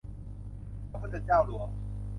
[0.89, 1.67] พระพุทธเจ้าหลวง